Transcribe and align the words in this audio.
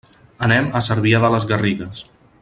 Anem 0.45 0.69
a 0.79 0.81
Cervià 0.87 1.19
de 1.25 1.31
les 1.35 1.45
Garrigues. 1.51 2.03